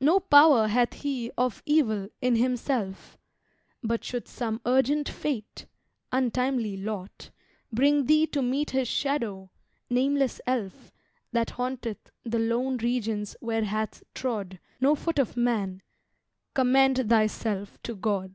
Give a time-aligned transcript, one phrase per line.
[0.00, 3.18] No power hath he of evil in himself;
[3.82, 5.66] But should some urgent fate
[6.10, 7.28] (untimely lot!)
[7.70, 9.50] Bring thee to meet his shadow
[9.90, 10.90] (nameless elf,
[11.32, 15.82] That haunteth the lone regions where hath trod No foot of man),
[16.54, 18.34] commend thyself to God!